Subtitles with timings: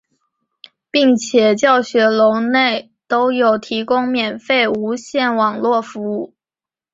[0.89, 6.33] 并且教学楼内都有提供免费无线网络服务。